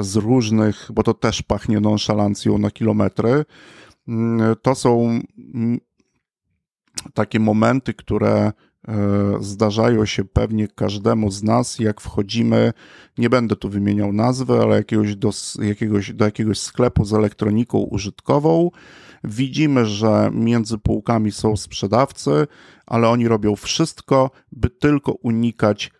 z 0.00 0.16
różnych, 0.16 0.90
bo 0.94 1.02
to 1.02 1.14
też 1.14 1.42
pachnie 1.42 1.80
nonszalancją 1.80 2.58
na 2.58 2.70
kilometry. 2.70 3.44
Mm, 4.08 4.56
to 4.62 4.74
są 4.74 5.20
mm, 5.54 5.78
takie 7.14 7.40
momenty, 7.40 7.94
które 7.94 8.52
zdarzają 9.40 10.06
się 10.06 10.24
pewnie 10.24 10.68
każdemu 10.68 11.30
z 11.30 11.42
nas, 11.42 11.78
jak 11.78 12.00
wchodzimy, 12.00 12.72
nie 13.18 13.30
będę 13.30 13.56
tu 13.56 13.68
wymieniał 13.68 14.12
nazwy, 14.12 14.62
ale 14.62 14.76
jakiegoś 14.76 15.16
do, 15.16 15.30
jakiegoś, 15.62 16.12
do 16.12 16.24
jakiegoś 16.24 16.58
sklepu 16.58 17.04
z 17.04 17.12
elektroniką 17.12 17.78
użytkową. 17.78 18.70
Widzimy, 19.24 19.86
że 19.86 20.30
między 20.34 20.78
półkami 20.78 21.32
są 21.32 21.56
sprzedawcy, 21.56 22.46
ale 22.86 23.08
oni 23.08 23.28
robią 23.28 23.56
wszystko, 23.56 24.30
by 24.52 24.70
tylko 24.70 25.12
unikać 25.12 25.90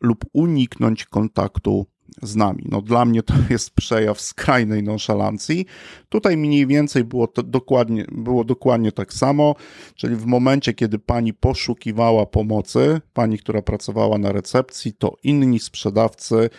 lub 0.00 0.24
uniknąć 0.32 1.04
kontaktu 1.04 1.86
z 2.22 2.36
nami. 2.36 2.64
No 2.68 2.82
dla 2.82 3.04
mnie 3.04 3.22
to 3.22 3.34
jest 3.50 3.70
przejaw 3.70 4.20
skrajnej 4.20 4.82
nonszalancji. 4.82 5.66
Tutaj 6.08 6.36
mniej 6.36 6.66
więcej 6.66 7.04
było 7.04 7.28
dokładnie, 7.44 8.04
było 8.12 8.44
dokładnie 8.44 8.92
tak 8.92 9.12
samo, 9.12 9.54
czyli 9.94 10.16
w 10.16 10.26
momencie, 10.26 10.74
kiedy 10.74 10.98
pani 10.98 11.34
poszukiwała 11.34 12.26
pomocy, 12.26 13.00
pani, 13.12 13.38
która 13.38 13.62
pracowała 13.62 14.18
na 14.18 14.32
recepcji, 14.32 14.92
to 14.92 15.16
inni 15.22 15.60
sprzedawcy 15.60 16.50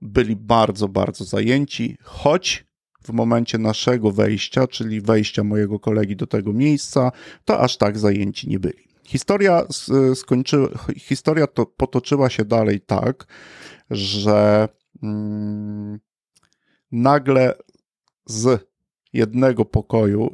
byli 0.00 0.36
bardzo, 0.36 0.88
bardzo 0.88 1.24
zajęci, 1.24 1.96
choć 2.02 2.66
w 3.02 3.12
momencie 3.12 3.58
naszego 3.58 4.12
wejścia, 4.12 4.66
czyli 4.66 5.00
wejścia 5.00 5.44
mojego 5.44 5.78
kolegi 5.78 6.16
do 6.16 6.26
tego 6.26 6.52
miejsca, 6.52 7.12
to 7.44 7.60
aż 7.60 7.76
tak 7.76 7.98
zajęci 7.98 8.48
nie 8.48 8.58
byli. 8.58 8.84
Historia, 9.06 9.62
skończy, 10.14 10.68
historia 10.96 11.46
to 11.46 11.66
potoczyła 11.66 12.30
się 12.30 12.44
dalej 12.44 12.80
tak, 12.80 13.26
że 13.90 14.68
nagle 16.92 17.54
z 18.26 18.66
jednego 19.12 19.64
pokoju, 19.64 20.30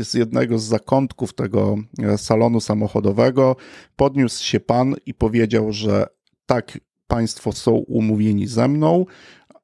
z 0.00 0.14
jednego 0.14 0.58
z 0.58 0.64
zakątków 0.64 1.34
tego 1.34 1.76
e, 2.02 2.18
salonu 2.18 2.60
samochodowego 2.60 3.56
podniósł 3.96 4.44
się 4.44 4.60
pan 4.60 4.94
i 5.06 5.14
powiedział, 5.14 5.72
że 5.72 6.06
tak, 6.46 6.78
państwo 7.06 7.52
są 7.52 7.70
umówieni 7.70 8.46
ze 8.46 8.68
mną. 8.68 9.06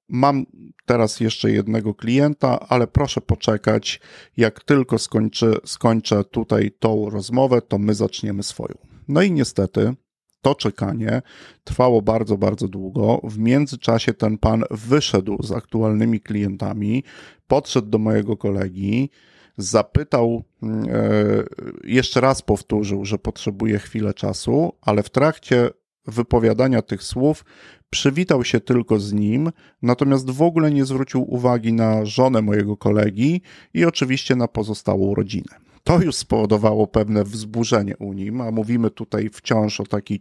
Mam 0.08 0.46
teraz 0.86 1.20
jeszcze 1.20 1.50
jednego 1.50 1.94
klienta, 1.94 2.60
ale 2.68 2.86
proszę 2.86 3.20
poczekać. 3.20 4.00
Jak 4.36 4.64
tylko 4.64 4.98
skończy, 4.98 5.54
skończę 5.64 6.24
tutaj 6.24 6.70
tą 6.78 7.10
rozmowę, 7.10 7.62
to 7.62 7.78
my 7.78 7.94
zaczniemy 7.94 8.42
swoją. 8.42 8.74
No 9.08 9.22
i 9.22 9.32
niestety 9.32 9.94
to 10.42 10.54
czekanie 10.54 11.23
trwało 11.64 12.02
bardzo, 12.02 12.38
bardzo 12.38 12.68
długo. 12.68 13.21
W 13.25 13.38
międzyczasie 13.38 14.14
ten 14.14 14.38
pan 14.38 14.64
wyszedł 14.71 15.42
z 15.42 15.52
aktualnymi 15.52 16.21
klientami, 16.21 17.04
podszedł 17.47 17.88
do 17.88 17.99
mojego 17.99 18.37
kolegi, 18.37 19.11
zapytał, 19.57 20.42
e, 20.62 21.45
jeszcze 21.85 22.21
raz 22.21 22.42
powtórzył, 22.42 23.04
że 23.04 23.18
potrzebuje 23.18 23.78
chwilę 23.78 24.14
czasu, 24.14 24.73
ale 24.80 25.02
w 25.02 25.11
trakcie 25.11 25.71
wypowiadania 26.07 26.83
tych 26.83 27.02
słów 27.02 27.45
przywitał 27.90 28.45
się 28.45 28.61
tylko 28.61 28.99
z 28.99 29.12
nim, 29.12 29.50
natomiast 29.83 30.30
w 30.30 30.42
ogóle 30.42 30.71
nie 30.71 30.85
zwrócił 30.85 31.35
uwagi 31.35 31.73
na 31.73 32.04
żonę 32.04 32.42
mojego 32.42 32.76
kolegi 32.76 33.42
i 33.75 33.85
oczywiście 33.85 34.37
na 34.37 34.49
pozostałą 34.49 35.14
rodzinę. 35.14 35.67
To 35.88 36.00
już 36.00 36.16
spowodowało 36.16 36.87
pewne 36.87 37.25
wzburzenie 37.25 37.97
u 37.97 38.12
nim, 38.12 38.40
a 38.40 38.50
mówimy 38.50 38.90
tutaj 38.90 39.30
wciąż 39.30 39.80
o 39.80 39.87
takiej 39.87 40.21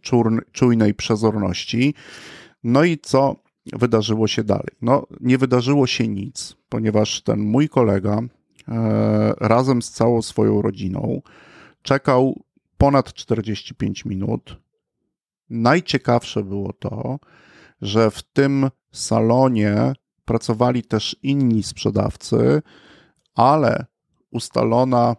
czujnej 0.52 0.94
przezorności. 0.94 1.94
No 2.64 2.84
i 2.84 2.98
co 2.98 3.36
wydarzyło 3.74 4.28
się 4.28 4.44
dalej? 4.44 4.70
No, 4.82 5.08
nie 5.20 5.38
wydarzyło 5.38 5.88
się 5.88 6.08
nic, 6.08 6.56
ponieważ 6.70 7.22
ten 7.22 7.40
mój 7.40 7.70
kolega 7.70 8.20
e, 8.68 9.34
razem 9.40 9.82
z 9.82 9.92
całą 9.92 10.22
swoją 10.22 10.62
rodziną 10.62 11.22
czekał 11.82 12.44
ponad 12.78 13.14
45 13.14 14.06
minut. 14.06 14.58
Najciekawsze 15.50 16.44
było 16.44 16.74
to, 16.74 17.20
że 17.82 18.12
w 18.12 18.24
tym 18.24 18.70
salonie 18.92 19.94
pracowali 20.26 20.84
też 20.84 21.16
inni 21.24 21.64
sprzedawcy, 21.64 22.62
ale 23.36 23.86
ustalona 24.32 25.16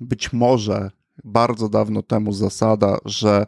być 0.00 0.32
może 0.32 0.90
bardzo 1.24 1.68
dawno 1.68 2.02
temu 2.02 2.32
zasada, 2.32 2.98
że 3.04 3.46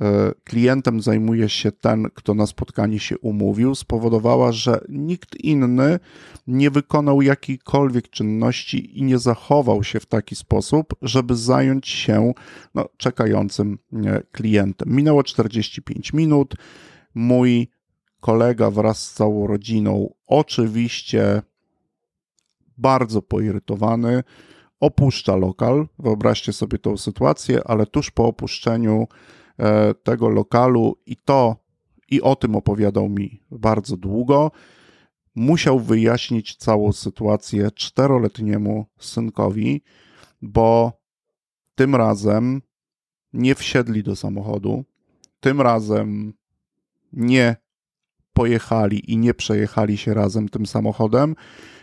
e, 0.00 0.32
klientem 0.44 1.00
zajmuje 1.00 1.48
się 1.48 1.72
ten, 1.72 2.08
kto 2.14 2.34
na 2.34 2.46
spotkanie 2.46 2.98
się 2.98 3.18
umówił, 3.18 3.74
spowodowała, 3.74 4.52
że 4.52 4.80
nikt 4.88 5.36
inny 5.36 5.98
nie 6.46 6.70
wykonał 6.70 7.22
jakiejkolwiek 7.22 8.10
czynności 8.10 8.98
i 8.98 9.02
nie 9.02 9.18
zachował 9.18 9.84
się 9.84 10.00
w 10.00 10.06
taki 10.06 10.36
sposób, 10.36 10.94
żeby 11.02 11.36
zająć 11.36 11.88
się 11.88 12.32
no, 12.74 12.88
czekającym 12.96 13.78
e, 13.92 14.22
klientem. 14.32 14.96
Minęło 14.96 15.22
45 15.22 16.12
minut. 16.12 16.54
Mój 17.14 17.68
kolega 18.20 18.70
wraz 18.70 19.02
z 19.02 19.14
całą 19.14 19.46
rodziną, 19.46 20.14
oczywiście 20.26 21.42
bardzo 22.78 23.22
poirytowany, 23.22 24.22
opuszcza 24.80 25.36
lokal. 25.36 25.86
Wyobraźcie 25.98 26.52
sobie 26.52 26.78
tą 26.78 26.96
sytuację, 26.96 27.60
ale 27.64 27.86
tuż 27.86 28.10
po 28.10 28.24
opuszczeniu 28.24 29.06
e, 29.58 29.94
tego 29.94 30.28
lokalu 30.28 30.96
i 31.06 31.16
to, 31.16 31.56
i 32.10 32.22
o 32.22 32.36
tym 32.36 32.56
opowiadał 32.56 33.08
mi 33.08 33.40
bardzo 33.50 33.96
długo, 33.96 34.50
musiał 35.34 35.80
wyjaśnić 35.80 36.56
całą 36.56 36.92
sytuację 36.92 37.70
czteroletniemu 37.70 38.86
synkowi, 38.98 39.82
bo 40.42 40.92
tym 41.74 41.94
razem 41.94 42.62
nie 43.32 43.54
wsiedli 43.54 44.02
do 44.02 44.16
samochodu, 44.16 44.84
tym 45.40 45.60
razem 45.60 46.32
nie 47.12 47.56
pojechali 48.32 49.12
i 49.12 49.16
nie 49.16 49.34
przejechali 49.34 49.96
się 49.96 50.14
razem 50.14 50.48
tym 50.48 50.66
samochodem, 50.66 51.36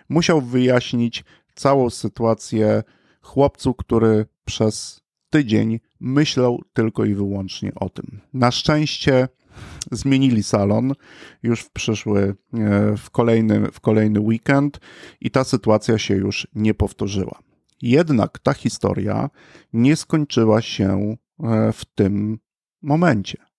musiał 0.09 0.41
wyjaśnić 0.41 1.23
całą 1.55 1.89
sytuację 1.89 2.83
chłopcu, 3.21 3.73
który 3.73 4.25
przez 4.45 5.01
tydzień 5.29 5.79
myślał 5.99 6.61
tylko 6.73 7.05
i 7.05 7.13
wyłącznie 7.13 7.71
o 7.75 7.89
tym. 7.89 8.21
Na 8.33 8.51
szczęście 8.51 9.27
zmienili 9.91 10.43
salon 10.43 10.93
już 11.43 11.61
w 11.61 11.69
przyszły, 11.69 12.35
e, 12.53 12.97
w 12.97 13.09
kolejny, 13.09 13.71
w 13.71 13.79
kolejny 13.79 14.19
weekend 14.19 14.79
i 15.21 15.31
ta 15.31 15.43
sytuacja 15.43 15.97
się 15.97 16.15
już 16.15 16.47
nie 16.55 16.73
powtórzyła. 16.73 17.39
Jednak 17.81 18.39
ta 18.39 18.53
historia 18.53 19.29
nie 19.73 19.95
skończyła 19.95 20.61
się 20.61 21.15
e, 21.43 21.73
w 21.73 21.85
tym 21.85 22.39
momencie 22.81 23.52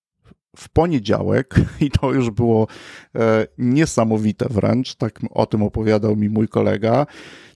w 0.57 0.69
poniedziałek, 0.69 1.55
i 1.81 1.91
to 1.91 2.13
już 2.13 2.31
było 2.31 2.67
e, 3.15 3.47
niesamowite 3.59 4.47
wręcz, 4.51 4.95
tak 4.95 5.21
o 5.31 5.47
tym 5.47 5.63
opowiadał 5.63 6.17
mi 6.17 6.29
mój 6.29 6.49
kolega, 6.49 7.07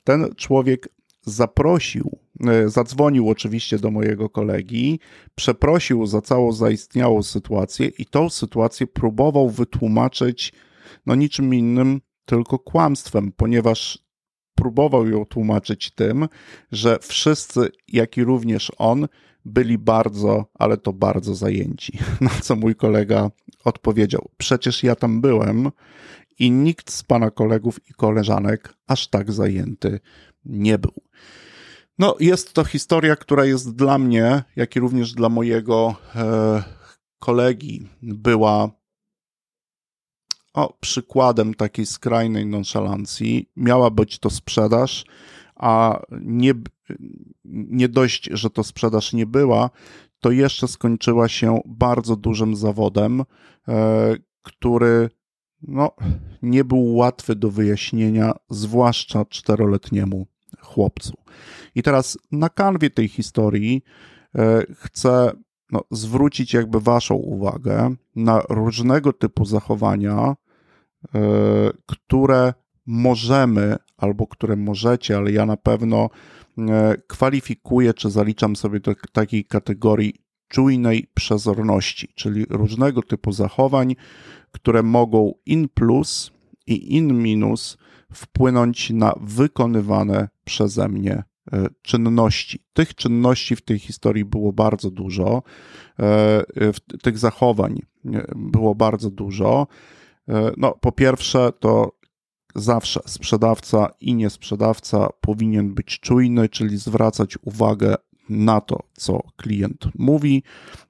ten 0.04 0.34
człowiek 0.36 0.88
zaprosił, 1.22 2.18
e, 2.46 2.68
zadzwonił 2.68 3.28
oczywiście 3.28 3.78
do 3.78 3.90
mojego 3.90 4.28
kolegi, 4.28 5.00
przeprosił 5.34 6.06
za 6.06 6.20
całą 6.20 6.52
zaistniałą 6.52 7.22
sytuację 7.22 7.86
i 7.98 8.06
tą 8.06 8.30
sytuację 8.30 8.86
próbował 8.86 9.50
wytłumaczyć 9.50 10.52
no 11.06 11.14
niczym 11.14 11.54
innym, 11.54 12.00
tylko 12.24 12.58
kłamstwem, 12.58 13.32
ponieważ 13.32 13.98
próbował 14.54 15.08
ją 15.08 15.24
tłumaczyć 15.24 15.90
tym, 15.90 16.28
że 16.72 16.98
wszyscy, 17.02 17.68
jak 17.88 18.16
i 18.16 18.24
również 18.24 18.72
on, 18.78 19.08
byli 19.48 19.78
bardzo, 19.78 20.44
ale 20.54 20.76
to 20.76 20.92
bardzo 20.92 21.34
zajęci. 21.34 21.98
Na 22.20 22.30
co 22.30 22.56
mój 22.56 22.74
kolega 22.74 23.30
odpowiedział: 23.64 24.28
Przecież 24.36 24.82
ja 24.82 24.94
tam 24.94 25.20
byłem 25.20 25.70
i 26.38 26.50
nikt 26.50 26.92
z 26.92 27.02
pana 27.02 27.30
kolegów 27.30 27.88
i 27.90 27.94
koleżanek 27.94 28.74
aż 28.86 29.08
tak 29.08 29.32
zajęty 29.32 30.00
nie 30.44 30.78
był. 30.78 30.92
No, 31.98 32.16
jest 32.20 32.52
to 32.52 32.64
historia, 32.64 33.16
która 33.16 33.44
jest 33.44 33.76
dla 33.76 33.98
mnie, 33.98 34.42
jak 34.56 34.76
i 34.76 34.80
również 34.80 35.12
dla 35.12 35.28
mojego 35.28 35.94
e, 36.14 36.62
kolegi, 37.18 37.88
była 38.02 38.70
o, 40.54 40.76
przykładem 40.80 41.54
takiej 41.54 41.86
skrajnej 41.86 42.46
nonszalancji. 42.46 43.50
Miała 43.56 43.90
być 43.90 44.18
to 44.18 44.30
sprzedaż, 44.30 45.04
a 45.56 46.00
nie, 46.20 46.52
nie 47.44 47.88
dość, 47.88 48.28
że 48.32 48.50
to 48.50 48.64
sprzedaż 48.64 49.12
nie 49.12 49.26
była, 49.26 49.70
to 50.20 50.30
jeszcze 50.30 50.68
skończyła 50.68 51.28
się 51.28 51.60
bardzo 51.66 52.16
dużym 52.16 52.56
zawodem, 52.56 53.24
e, 53.68 54.16
który 54.42 55.10
no, 55.62 55.90
nie 56.42 56.64
był 56.64 56.94
łatwy 56.94 57.36
do 57.36 57.50
wyjaśnienia, 57.50 58.32
zwłaszcza 58.50 59.24
czteroletniemu 59.24 60.26
chłopcu. 60.60 61.12
I 61.74 61.82
teraz 61.82 62.18
na 62.32 62.48
kanwie 62.48 62.90
tej 62.90 63.08
historii 63.08 63.82
e, 64.34 64.62
chcę 64.74 65.30
no, 65.72 65.80
zwrócić 65.90 66.54
jakby 66.54 66.80
Waszą 66.80 67.14
uwagę 67.14 67.94
na 68.16 68.42
różnego 68.48 69.12
typu 69.12 69.44
zachowania, 69.44 70.36
e, 71.14 71.20
które 71.86 72.54
możemy 72.86 73.76
albo 73.96 74.26
które 74.26 74.56
możecie, 74.56 75.16
ale 75.16 75.32
ja 75.32 75.46
na 75.46 75.56
pewno 75.56 76.10
kwalifikuję 77.06 77.94
czy 77.94 78.10
zaliczam 78.10 78.56
sobie 78.56 78.80
do 78.80 78.94
takiej 79.12 79.44
kategorii 79.44 80.14
czujnej 80.48 81.10
przezorności, 81.14 82.08
czyli 82.14 82.46
różnego 82.50 83.02
typu 83.02 83.32
zachowań, 83.32 83.96
które 84.52 84.82
mogą 84.82 85.32
in 85.46 85.68
plus 85.68 86.30
i 86.66 86.96
in 86.96 87.22
minus 87.22 87.78
wpłynąć 88.12 88.90
na 88.90 89.14
wykonywane 89.20 90.28
przeze 90.44 90.88
mnie 90.88 91.22
e, 91.52 91.66
czynności. 91.82 92.58
Tych 92.72 92.94
czynności 92.94 93.56
w 93.56 93.62
tej 93.62 93.78
historii 93.78 94.24
było 94.24 94.52
bardzo 94.52 94.90
dużo, 94.90 95.42
e, 96.00 96.44
tych 97.02 97.18
zachowań 97.18 97.80
było 98.36 98.74
bardzo 98.74 99.10
dużo. 99.10 99.66
No, 100.56 100.72
po 100.80 100.92
pierwsze, 100.92 101.52
to 101.60 101.97
zawsze 102.54 103.00
sprzedawca 103.06 103.90
i 104.00 104.14
niesprzedawca 104.14 105.08
powinien 105.20 105.74
być 105.74 106.00
czujny, 106.00 106.48
czyli 106.48 106.76
zwracać 106.76 107.38
uwagę 107.42 107.94
na 108.28 108.60
to, 108.60 108.82
co 108.92 109.22
klient 109.36 109.88
mówi, 109.98 110.42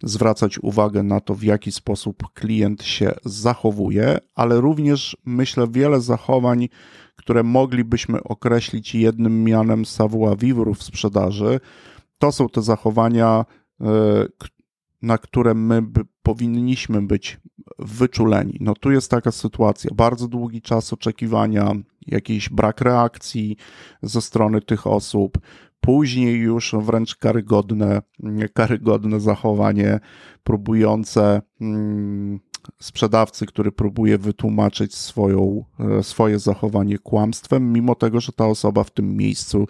zwracać 0.02 0.58
uwagę 0.58 1.02
na 1.02 1.20
to, 1.20 1.34
w 1.34 1.42
jaki 1.42 1.72
sposób 1.72 2.22
klient 2.34 2.82
się 2.82 3.14
zachowuje, 3.24 4.18
ale 4.34 4.60
również 4.60 5.16
myślę 5.24 5.66
wiele 5.70 6.00
zachowań, 6.00 6.68
które 7.16 7.42
moglibyśmy 7.42 8.22
określić 8.22 8.94
jednym 8.94 9.44
mianem 9.44 9.84
savoir-vivre 9.84 10.74
w 10.74 10.82
sprzedaży. 10.82 11.60
To 12.18 12.32
są 12.32 12.48
te 12.48 12.62
zachowania, 12.62 13.44
e, 13.80 13.84
na 15.02 15.18
które 15.18 15.54
my 15.54 15.82
powinniśmy 16.22 17.02
być 17.02 17.40
wyczuleni. 17.78 18.56
No 18.60 18.74
tu 18.74 18.90
jest 18.90 19.10
taka 19.10 19.32
sytuacja, 19.32 19.90
bardzo 19.94 20.28
długi 20.28 20.62
czas 20.62 20.92
oczekiwania, 20.92 21.72
jakiś 22.06 22.48
brak 22.48 22.80
reakcji 22.80 23.56
ze 24.02 24.20
strony 24.20 24.60
tych 24.60 24.86
osób, 24.86 25.38
później 25.80 26.36
już 26.36 26.74
wręcz 26.78 27.16
karygodne, 27.16 28.02
karygodne 28.54 29.20
zachowanie 29.20 30.00
próbujące 30.44 31.42
mm, 31.60 32.40
sprzedawcy, 32.80 33.46
który 33.46 33.72
próbuje 33.72 34.18
wytłumaczyć 34.18 34.94
swoją, 34.94 35.64
e, 35.98 36.02
swoje 36.02 36.38
zachowanie 36.38 36.98
kłamstwem, 36.98 37.72
mimo 37.72 37.94
tego, 37.94 38.20
że 38.20 38.32
ta 38.32 38.46
osoba 38.46 38.84
w 38.84 38.90
tym 38.90 39.16
miejscu 39.16 39.66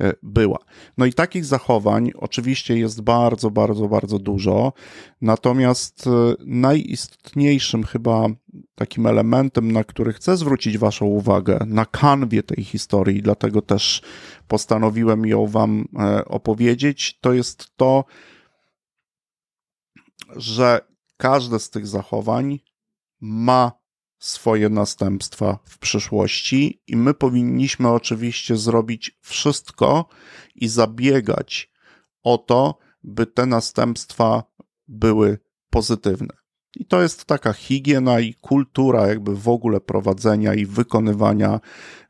e, 0.00 0.12
była. 0.22 0.58
No 0.98 1.06
i 1.06 1.12
takich 1.12 1.44
zachowań 1.44 2.10
oczywiście 2.16 2.78
jest 2.78 3.02
bardzo, 3.02 3.50
bardzo, 3.50 3.88
bardzo 3.88 4.18
dużo. 4.18 4.72
Natomiast 5.20 6.06
e, 6.06 6.10
najistotniejszym 6.46 7.84
chyba 7.84 8.26
takim 8.74 9.06
elementem, 9.06 9.72
na 9.72 9.84
który 9.84 10.12
chcę 10.12 10.36
zwrócić 10.36 10.78
Waszą 10.78 11.06
uwagę 11.06 11.58
na 11.66 11.84
kanwie 11.84 12.42
tej 12.42 12.64
historii, 12.64 13.22
dlatego 13.22 13.62
też 13.62 14.02
postanowiłem 14.48 15.26
ją 15.26 15.46
Wam 15.46 15.88
opowiedzieć, 16.26 17.18
to 17.20 17.32
jest 17.32 17.76
to, 17.76 18.04
że 20.36 20.87
każde 21.18 21.58
z 21.58 21.70
tych 21.70 21.86
zachowań 21.86 22.58
ma 23.20 23.72
swoje 24.18 24.68
następstwa 24.68 25.58
w 25.64 25.78
przyszłości 25.78 26.82
i 26.86 26.96
my 26.96 27.14
powinniśmy 27.14 27.88
oczywiście 27.88 28.56
zrobić 28.56 29.18
wszystko 29.20 30.08
i 30.54 30.68
zabiegać 30.68 31.70
o 32.22 32.38
to, 32.38 32.78
by 33.02 33.26
te 33.26 33.46
następstwa 33.46 34.42
były 34.88 35.38
pozytywne. 35.70 36.34
I 36.76 36.86
to 36.86 37.02
jest 37.02 37.24
taka 37.24 37.52
higiena 37.52 38.20
i 38.20 38.34
kultura 38.34 39.06
jakby 39.06 39.36
w 39.36 39.48
ogóle 39.48 39.80
prowadzenia 39.80 40.54
i 40.54 40.66
wykonywania, 40.66 41.60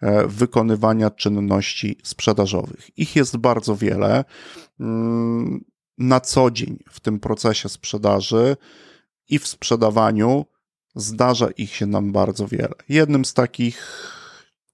e, 0.01 0.27
wykonywania 0.27 1.11
czynności 1.11 1.99
sprzedażowych. 2.03 2.99
Ich 2.99 3.17
jest 3.17 3.37
bardzo 3.37 3.77
wiele. 3.77 4.25
Mm, 4.81 5.65
na 5.99 6.21
co 6.21 6.51
dzień 6.51 6.79
w 6.91 7.01
tym 7.01 7.21
procesie 7.21 7.69
sprzedaży 7.69 8.57
i 9.29 9.39
w 9.39 9.47
sprzedawaniu 9.47 10.47
zdarza 10.95 11.51
ich 11.51 11.75
się 11.75 11.87
nam 11.87 12.13
bardzo 12.13 12.47
wiele. 12.47 12.75
Jednym 12.89 13.25
z 13.25 13.35
takich 13.35 14.13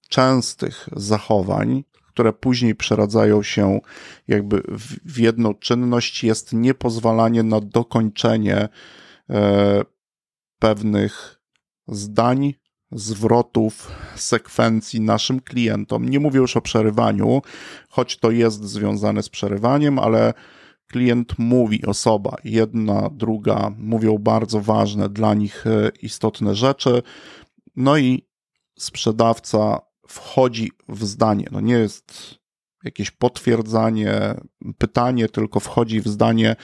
częstych 0.09 0.89
zachowań, 0.95 1.83
które 2.07 2.33
później 2.33 2.75
przeradzają 2.75 3.43
się 3.43 3.79
jakby 4.27 4.63
w 5.05 5.19
jedną 5.19 5.53
czynność, 5.53 6.23
jest 6.23 6.53
niepozwalanie 6.53 7.43
na 7.43 7.61
dokończenie 7.61 8.69
e, 9.29 9.81
pewnych 10.59 11.41
zdań, 11.87 12.53
zwrotów, 12.91 13.91
sekwencji 14.15 15.01
naszym 15.01 15.39
klientom. 15.39 16.09
Nie 16.09 16.19
mówię 16.19 16.39
już 16.39 16.57
o 16.57 16.61
przerywaniu, 16.61 17.41
choć 17.89 18.17
to 18.17 18.31
jest 18.31 18.63
związane 18.63 19.23
z 19.23 19.29
przerywaniem, 19.29 19.99
ale 19.99 20.33
klient 20.87 21.39
mówi, 21.39 21.85
osoba, 21.85 22.35
jedna, 22.43 23.09
druga, 23.11 23.71
mówią 23.77 24.17
bardzo 24.17 24.61
ważne 24.61 25.09
dla 25.09 25.33
nich 25.33 25.67
e, 25.67 25.91
istotne 26.01 26.55
rzeczy, 26.55 27.01
no 27.75 27.97
i 27.97 28.27
sprzedawca 28.79 29.79
wchodzi 30.07 30.71
w 30.89 31.05
zdanie. 31.05 31.47
No 31.51 31.61
nie 31.61 31.73
jest 31.73 32.39
jakieś 32.85 33.11
potwierdzanie, 33.11 34.35
pytanie, 34.77 35.29
tylko 35.29 35.59
wchodzi 35.59 36.01
w 36.01 36.07
zdanie, 36.07 36.55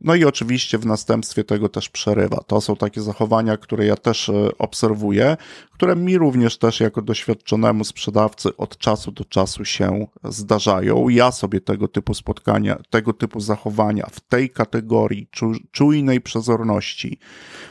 no 0.00 0.14
i 0.14 0.24
oczywiście 0.24 0.78
w 0.78 0.86
następstwie 0.86 1.44
tego 1.44 1.68
też 1.68 1.88
przerywa. 1.88 2.36
To 2.46 2.60
są 2.60 2.76
takie 2.76 3.00
zachowania, 3.00 3.56
które 3.56 3.86
ja 3.86 3.96
też 3.96 4.28
e, 4.28 4.48
obserwuję, 4.58 5.36
które 5.72 5.96
mi 5.96 6.18
również 6.18 6.58
też 6.58 6.80
jako 6.80 7.02
doświadczonemu 7.02 7.84
sprzedawcy 7.84 8.56
od 8.56 8.78
czasu 8.78 9.12
do 9.12 9.24
czasu 9.24 9.64
się 9.64 10.06
zdarzają. 10.24 11.08
Ja 11.08 11.32
sobie 11.32 11.60
tego 11.60 11.88
typu 11.88 12.14
spotkania, 12.14 12.78
tego 12.90 13.12
typu 13.12 13.40
zachowania 13.40 14.06
w 14.10 14.20
tej 14.20 14.50
kategorii 14.50 15.28
czujnej 15.72 16.20
przezorności 16.20 17.18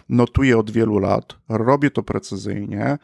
notuję 0.10 0.58
od 0.58 0.72
wielu 0.72 1.00
lat. 1.00 1.36
Robię 1.50 1.92
to 1.92 2.04
precyzyjnie, 2.04 2.98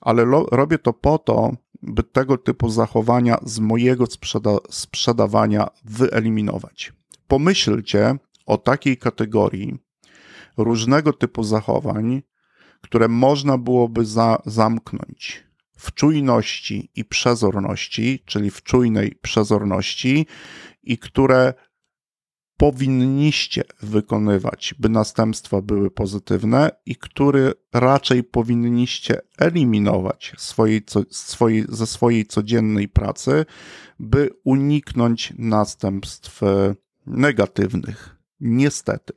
ale 0.00 0.24
robię 0.52 0.78
to 0.78 0.92
po 0.92 1.18
to, 1.18 1.52
by 1.86 2.02
tego 2.02 2.38
typu 2.38 2.70
zachowania 2.70 3.38
z 3.42 3.58
mojego 3.58 4.06
sprzeda 4.06 4.56
sprzedawania 4.70 5.68
wyeliminować. 5.84 6.92
Pomyślcie 7.28 8.16
o 8.46 8.58
takiej 8.58 8.96
kategorii 8.96 9.78
różnego 10.56 11.12
typu 11.12 11.44
zachowań, 11.44 12.22
które 12.80 13.08
można 13.08 13.58
byłoby 13.58 14.06
za 14.06 14.42
zamknąć 14.46 15.44
w 15.78 15.94
czujności 15.94 16.90
i 16.96 17.04
przezorności, 17.04 18.22
czyli 18.26 18.50
w 18.50 18.62
czujnej 18.62 19.14
przezorności, 19.22 20.26
i 20.82 20.98
które 20.98 21.54
powinniście 22.56 23.64
wykonywać, 23.82 24.74
by 24.78 24.88
następstwa 24.88 25.62
były 25.62 25.90
pozytywne 25.90 26.70
i 26.86 26.96
który 26.96 27.52
raczej 27.72 28.24
powinniście 28.24 29.20
eliminować 29.38 30.32
swojej, 30.38 30.82
swojej, 31.10 31.64
ze 31.68 31.86
swojej 31.86 32.26
codziennej 32.26 32.88
pracy, 32.88 33.46
by 33.98 34.30
uniknąć 34.44 35.32
następstw 35.38 36.40
negatywnych. 37.06 38.16
Niestety. 38.40 39.12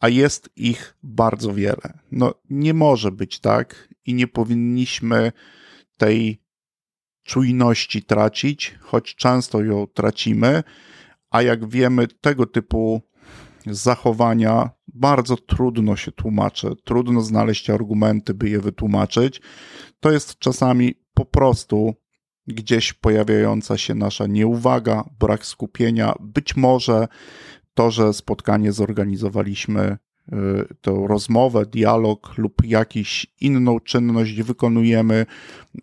A 0.00 0.08
jest 0.08 0.50
ich 0.56 0.96
bardzo 1.02 1.54
wiele. 1.54 1.98
No, 2.12 2.34
nie 2.50 2.74
może 2.74 3.12
być 3.12 3.40
tak 3.40 3.88
i 4.06 4.14
nie 4.14 4.28
powinniśmy 4.28 5.32
tej 5.96 6.42
czujności 7.22 8.02
tracić, 8.02 8.74
choć 8.80 9.14
często 9.14 9.62
ją 9.62 9.86
tracimy 9.86 10.62
a 11.30 11.42
jak 11.42 11.68
wiemy, 11.68 12.06
tego 12.20 12.46
typu 12.46 13.02
zachowania 13.66 14.70
bardzo 14.94 15.36
trudno 15.36 15.96
się 15.96 16.12
tłumaczy, 16.12 16.70
trudno 16.84 17.20
znaleźć 17.20 17.70
argumenty, 17.70 18.34
by 18.34 18.48
je 18.48 18.60
wytłumaczyć. 18.60 19.40
To 20.00 20.10
jest 20.10 20.38
czasami 20.38 20.94
po 21.14 21.24
prostu 21.24 21.94
gdzieś 22.46 22.92
pojawiająca 22.92 23.78
się 23.78 23.94
nasza 23.94 24.26
nieuwaga, 24.26 25.04
brak 25.20 25.46
skupienia, 25.46 26.14
być 26.20 26.56
może 26.56 27.08
to, 27.74 27.90
że 27.90 28.12
spotkanie 28.12 28.72
zorganizowaliśmy 28.72 29.98
Y, 30.32 30.74
tę 30.80 31.04
rozmowę, 31.08 31.66
dialog 31.66 32.38
lub 32.38 32.64
jakąś 32.64 33.26
inną 33.40 33.80
czynność 33.80 34.42
wykonujemy 34.42 35.26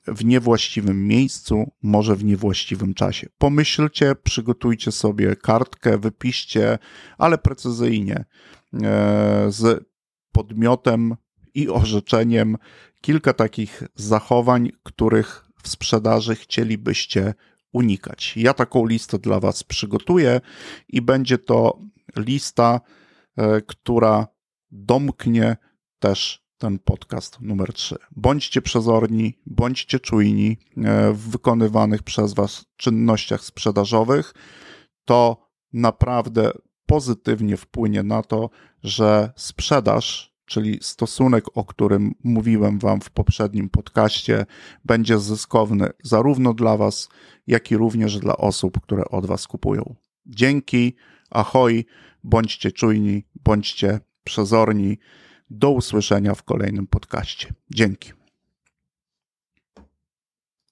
w 0.07 0.25
niewłaściwym 0.25 1.07
miejscu, 1.07 1.71
może 1.81 2.15
w 2.15 2.23
niewłaściwym 2.23 2.93
czasie. 2.93 3.27
Pomyślcie, 3.37 4.15
przygotujcie 4.23 4.91
sobie 4.91 5.35
kartkę, 5.35 5.97
wypiszcie, 5.97 6.77
ale 7.17 7.37
precyzyjnie 7.37 8.25
e, 8.83 9.45
z 9.49 9.85
podmiotem 10.31 11.15
i 11.53 11.69
orzeczeniem 11.69 12.57
kilka 13.01 13.33
takich 13.33 13.83
zachowań, 13.95 14.71
których 14.83 15.45
w 15.63 15.67
sprzedaży 15.67 16.35
chcielibyście 16.35 17.33
unikać. 17.71 18.37
Ja 18.37 18.53
taką 18.53 18.85
listę 18.85 19.19
dla 19.19 19.39
Was 19.39 19.63
przygotuję 19.63 20.41
i 20.89 21.01
będzie 21.01 21.37
to 21.37 21.79
lista, 22.15 22.81
e, 23.37 23.61
która 23.61 24.34
domknie 24.75 25.57
też 25.99 26.45
ten 26.57 26.79
podcast 26.79 27.41
numer 27.41 27.73
3. 27.73 27.95
Bądźcie 28.11 28.61
przezorni, 28.61 29.39
bądźcie 29.45 29.99
czujni 29.99 30.57
e, 30.77 31.13
w 31.13 31.29
wykonywanych 31.29 32.03
przez 32.03 32.33
Was 32.33 32.65
czynnościach 32.77 33.41
sprzedażowych. 33.41 34.33
To 35.05 35.47
naprawdę 35.73 36.51
pozytywnie 36.85 37.57
wpłynie 37.57 38.03
na 38.03 38.23
to, 38.23 38.49
że 38.83 39.33
sprzedaż, 39.35 40.35
czyli 40.45 40.79
stosunek, 40.81 41.45
o 41.57 41.65
którym 41.65 42.15
mówiłem 42.23 42.79
Wam 42.79 43.01
w 43.01 43.09
poprzednim 43.09 43.69
podcaście, 43.69 44.45
będzie 44.85 45.19
zyskowny 45.19 45.89
zarówno 46.03 46.53
dla 46.53 46.77
Was, 46.77 47.09
jak 47.47 47.71
i 47.71 47.77
również 47.77 48.19
dla 48.19 48.37
osób, 48.37 48.81
które 48.81 49.05
od 49.05 49.25
Was 49.25 49.47
kupują. 49.47 49.95
Dzięki, 50.25 50.95
ahoj, 51.29 51.85
bądźcie 52.23 52.71
czujni, 52.71 53.23
bądźcie 53.35 53.99
przezorni. 54.25 54.97
Do 55.49 55.71
usłyszenia 55.71 56.35
w 56.35 56.43
kolejnym 56.43 56.87
podcaście. 56.87 57.53
Dzięki. 57.69 58.24